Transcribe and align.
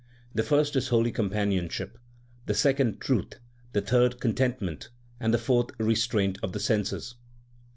The 0.33 0.41
first 0.41 0.75
is 0.75 0.87
holy 0.87 1.11
companionship, 1.11 1.99
the 2.47 2.55
second 2.55 2.99
truth, 2.99 3.35
the 3.73 3.81
third 3.83 4.19
contentment, 4.19 4.89
and 5.19 5.31
the 5.31 5.37
fourth 5.37 5.69
restraint 5.77 6.39
of 6.41 6.53
the 6.53 6.59
senses. 6.59 7.17